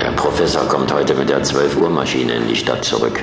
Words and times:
Der 0.00 0.10
Professor 0.12 0.62
kommt 0.68 0.92
heute 0.92 1.14
mit 1.14 1.28
der 1.28 1.42
12 1.42 1.76
Uhr 1.78 1.90
Maschine 1.90 2.34
in 2.34 2.48
die 2.48 2.54
Stadt 2.56 2.84
zurück. 2.84 3.20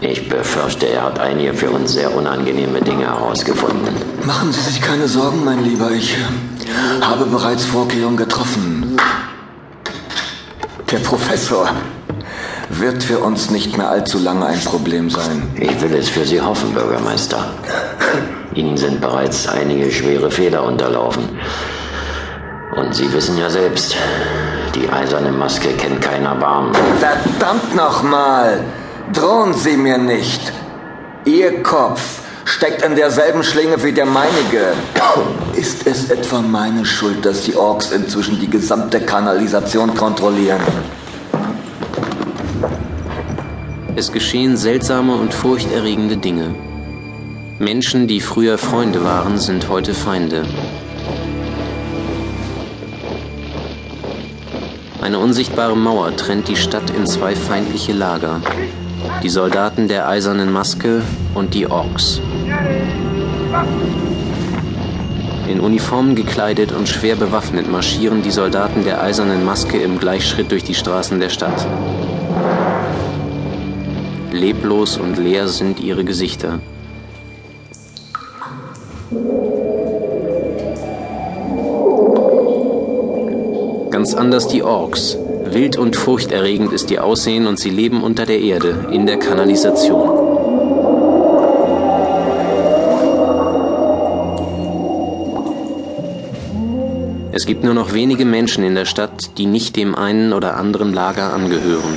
Ich 0.00 0.28
befürchte, 0.28 0.86
er 0.86 1.04
hat 1.04 1.18
einige 1.20 1.54
für 1.54 1.70
uns 1.70 1.92
sehr 1.92 2.14
unangenehme 2.14 2.80
Dinge 2.80 3.06
herausgefunden. 3.06 3.94
Machen 4.24 4.52
Sie 4.52 4.60
sich 4.60 4.80
keine 4.80 5.06
Sorgen, 5.08 5.44
mein 5.44 5.62
Lieber. 5.64 5.90
Ich 5.90 6.14
äh, 6.14 7.02
habe 7.02 7.26
bereits 7.26 7.64
Vorkehrungen 7.64 8.16
getroffen. 8.16 8.96
Der 10.90 10.98
Professor 10.98 11.68
wird 12.70 13.02
für 13.02 13.18
uns 13.18 13.50
nicht 13.50 13.76
mehr 13.76 13.88
allzu 13.88 14.18
lange 14.18 14.46
ein 14.46 14.60
Problem 14.60 15.10
sein. 15.10 15.42
Ich 15.56 15.80
will 15.80 15.94
es 15.94 16.08
für 16.08 16.24
Sie 16.24 16.40
hoffen, 16.40 16.72
Bürgermeister. 16.74 17.50
Ihnen 18.54 18.76
sind 18.76 19.00
bereits 19.00 19.46
einige 19.48 19.90
schwere 19.90 20.30
Fehler 20.30 20.64
unterlaufen. 20.64 21.24
Und 22.78 22.94
Sie 22.94 23.12
wissen 23.12 23.36
ja 23.36 23.50
selbst, 23.50 23.96
die 24.76 24.88
eiserne 24.88 25.32
Maske 25.32 25.70
kennt 25.70 26.00
kein 26.00 26.24
Erbarmen. 26.24 26.72
Verdammt 27.00 27.74
nochmal! 27.74 28.60
Drohen 29.12 29.52
Sie 29.52 29.76
mir 29.76 29.98
nicht! 29.98 30.52
Ihr 31.24 31.60
Kopf 31.64 32.20
steckt 32.44 32.82
in 32.82 32.94
derselben 32.94 33.42
Schlinge 33.42 33.82
wie 33.82 33.90
der 33.90 34.06
meinige. 34.06 34.74
Ist 35.56 35.88
es 35.88 36.08
etwa 36.08 36.40
meine 36.40 36.86
Schuld, 36.86 37.26
dass 37.26 37.42
die 37.42 37.56
Orks 37.56 37.90
inzwischen 37.90 38.38
die 38.38 38.48
gesamte 38.48 39.00
Kanalisation 39.00 39.92
kontrollieren? 39.96 40.60
Es 43.96 44.12
geschehen 44.12 44.56
seltsame 44.56 45.14
und 45.16 45.34
furchterregende 45.34 46.16
Dinge. 46.16 46.54
Menschen, 47.58 48.06
die 48.06 48.20
früher 48.20 48.56
Freunde 48.56 49.04
waren, 49.04 49.36
sind 49.38 49.68
heute 49.68 49.94
Feinde. 49.94 50.44
Eine 55.00 55.20
unsichtbare 55.20 55.76
Mauer 55.76 56.16
trennt 56.16 56.48
die 56.48 56.56
Stadt 56.56 56.90
in 56.90 57.06
zwei 57.06 57.36
feindliche 57.36 57.92
Lager. 57.92 58.40
Die 59.22 59.28
Soldaten 59.28 59.86
der 59.86 60.08
eisernen 60.08 60.52
Maske 60.52 61.02
und 61.34 61.54
die 61.54 61.70
Orks. 61.70 62.20
In 65.46 65.60
Uniformen 65.60 66.16
gekleidet 66.16 66.72
und 66.72 66.88
schwer 66.88 67.14
bewaffnet 67.14 67.70
marschieren 67.70 68.22
die 68.22 68.32
Soldaten 68.32 68.84
der 68.84 69.00
eisernen 69.00 69.44
Maske 69.44 69.78
im 69.78 69.98
Gleichschritt 69.98 70.50
durch 70.50 70.64
die 70.64 70.74
Straßen 70.74 71.20
der 71.20 71.30
Stadt. 71.30 71.66
Leblos 74.32 74.98
und 74.98 75.16
leer 75.16 75.48
sind 75.48 75.80
ihre 75.80 76.04
Gesichter. 76.04 76.58
Ganz 84.08 84.18
anders 84.18 84.48
die 84.48 84.62
Orks. 84.62 85.18
Wild 85.44 85.76
und 85.76 85.94
furchterregend 85.94 86.72
ist 86.72 86.90
ihr 86.90 87.04
Aussehen 87.04 87.46
und 87.46 87.58
sie 87.58 87.68
leben 87.68 88.02
unter 88.02 88.24
der 88.24 88.40
Erde, 88.40 88.86
in 88.90 89.04
der 89.04 89.18
Kanalisation. 89.18 90.08
Es 97.32 97.44
gibt 97.44 97.64
nur 97.64 97.74
noch 97.74 97.92
wenige 97.92 98.24
Menschen 98.24 98.64
in 98.64 98.74
der 98.74 98.86
Stadt, 98.86 99.36
die 99.36 99.44
nicht 99.44 99.76
dem 99.76 99.94
einen 99.94 100.32
oder 100.32 100.56
anderen 100.56 100.94
Lager 100.94 101.34
angehören. 101.34 101.94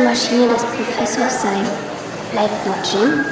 Die 0.00 0.06
Maschine 0.06 0.48
des 0.48 0.62
Professors 0.62 1.42
sein. 1.42 1.64
Bleibt 2.32 2.66
noch 2.66 2.76
Jim? 2.84 3.24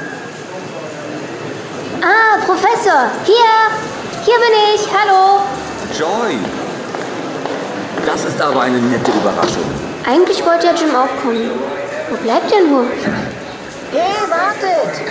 Ah, 2.01 2.37
Professor! 2.45 3.09
Hier! 3.25 3.51
Hier 4.25 4.35
bin 4.35 4.53
ich! 4.75 4.87
Hallo! 4.93 5.41
Joy! 5.97 6.37
Das 8.05 8.25
ist 8.25 8.41
aber 8.41 8.61
eine 8.61 8.77
nette 8.77 9.11
Überraschung. 9.11 9.63
Eigentlich 10.05 10.45
wollte 10.45 10.67
ja 10.67 10.73
Jim 10.73 10.95
auch 10.95 11.21
kommen. 11.21 11.51
Wo 12.09 12.17
bleibt 12.17 12.51
er 12.51 12.61
nur? 12.61 12.85
Hey, 13.91 14.29
wartet! 14.29 15.01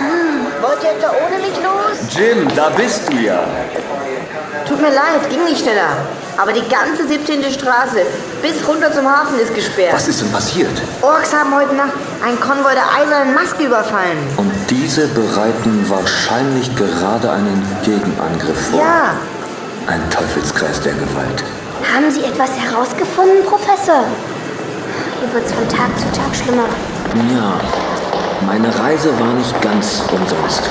Wollt 0.61 0.83
ihr 0.83 0.91
etwa 0.91 1.11
ohne 1.25 1.39
mich 1.39 1.55
los? 1.57 2.15
Jim, 2.15 2.47
da 2.55 2.69
bist 2.69 3.11
du 3.11 3.17
ja. 3.17 3.43
Tut 4.79 4.87
mir 4.87 4.95
leid, 4.95 5.29
ging 5.29 5.43
nicht 5.43 5.59
schneller. 5.59 5.89
Aber 6.37 6.53
die 6.53 6.63
ganze 6.69 7.05
17. 7.05 7.43
Straße 7.51 7.99
bis 8.41 8.65
runter 8.65 8.89
zum 8.93 9.05
Hafen 9.11 9.37
ist 9.37 9.53
gesperrt. 9.53 9.93
Was 9.93 10.07
ist 10.07 10.21
denn 10.21 10.31
passiert? 10.31 10.71
Orks 11.01 11.33
haben 11.33 11.53
heute 11.53 11.75
Nacht 11.75 11.91
einen 12.25 12.39
Konvoi 12.39 12.71
der 12.71 12.85
eisernen 12.95 13.35
Maske 13.35 13.65
überfallen. 13.65 14.17
Und 14.37 14.49
diese 14.69 15.07
bereiten 15.07 15.83
wahrscheinlich 15.89 16.73
gerade 16.77 17.29
einen 17.29 17.61
Gegenangriff 17.83 18.69
vor. 18.71 18.79
Ja, 18.79 19.15
Ein 19.87 20.01
Teufelskreis 20.11 20.79
der 20.79 20.93
Gewalt. 20.93 21.43
Haben 21.93 22.09
Sie 22.09 22.23
etwas 22.23 22.51
herausgefunden, 22.51 23.43
Professor? 23.43 24.05
Hier 25.19 25.33
wird's 25.33 25.51
von 25.51 25.67
Tag 25.67 25.89
zu 25.99 26.05
Tag 26.17 26.33
schlimmer. 26.33 26.69
Ja, 27.35 27.59
meine 28.47 28.69
Reise 28.79 29.09
war 29.19 29.33
nicht 29.33 29.61
ganz 29.61 30.03
umsonst. 30.09 30.63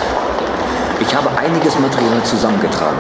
Ich 1.01 1.15
habe 1.15 1.29
einiges 1.39 1.79
Material 1.79 2.23
zusammengetragen. 2.25 2.97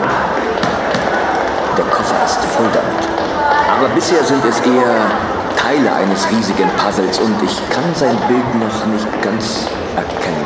Der 1.79 1.87
Koffer 1.87 2.25
ist 2.25 2.41
voll 2.57 2.67
damit. 2.75 3.09
Aber 3.71 3.89
bisher 3.95 4.25
sind 4.25 4.45
es 4.45 4.59
eher 4.61 4.97
Teile 5.57 5.93
eines 5.93 6.29
riesigen 6.29 6.69
Puzzles 6.77 7.21
und 7.21 7.37
ich 7.43 7.71
kann 7.71 7.85
sein 7.95 8.17
Bild 8.27 8.55
noch 8.57 8.87
nicht 8.87 9.23
ganz 9.23 9.69
erkennen. 9.95 10.45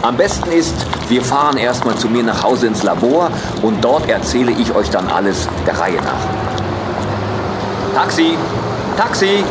Am 0.00 0.16
besten 0.16 0.52
ist, 0.52 0.74
wir 1.08 1.22
fahren 1.22 1.56
erstmal 1.56 1.96
zu 1.96 2.08
mir 2.08 2.22
nach 2.22 2.42
Hause 2.42 2.66
ins 2.66 2.82
Labor 2.82 3.30
und 3.62 3.84
dort 3.84 4.08
erzähle 4.08 4.52
ich 4.52 4.74
euch 4.74 4.88
dann 4.90 5.08
alles 5.08 5.48
der 5.66 5.78
Reihe 5.78 5.96
nach. 5.96 6.24
Taxi! 7.94 8.38
Taxi! 8.96 9.44